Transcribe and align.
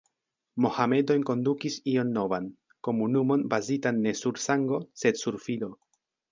Mohamedo 0.63 1.17
enkondukis 1.19 1.75
ion 1.91 2.09
novan: 2.15 2.49
komunumon 2.89 3.45
bazitan 3.55 4.03
ne 4.09 4.17
sur 4.25 4.43
sango, 4.49 4.83
sed 5.05 5.25
sur 5.25 5.43
fido. 5.49 5.75